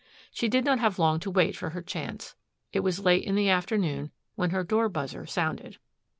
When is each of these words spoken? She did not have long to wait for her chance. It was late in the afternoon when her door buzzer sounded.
She 0.31 0.47
did 0.49 0.65
not 0.65 0.79
have 0.79 0.97
long 0.97 1.19
to 1.19 1.29
wait 1.29 1.55
for 1.55 1.69
her 1.69 1.81
chance. 1.83 2.33
It 2.73 2.79
was 2.79 3.05
late 3.05 3.23
in 3.23 3.35
the 3.35 3.49
afternoon 3.51 4.09
when 4.33 4.49
her 4.49 4.63
door 4.63 4.89
buzzer 4.89 5.27
sounded. 5.27 5.77